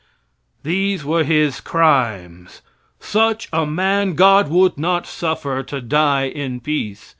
[0.63, 2.63] These were his crimes.
[2.99, 7.09] Such a man God would not suffer to die in peace.